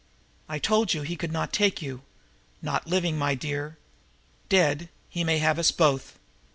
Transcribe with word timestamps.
I 0.49 0.57
told 0.57 0.95
you 0.95 1.03
he 1.03 1.15
could 1.15 1.31
not 1.31 1.53
take 1.53 1.79
you 1.79 2.01
not 2.59 2.87
living, 2.87 3.19
my 3.19 3.35
dear. 3.35 3.77
Dead 4.49 4.89
he 5.09 5.23
may 5.23 5.37
have 5.37 5.59
us 5.59 5.69
both." 5.69 6.17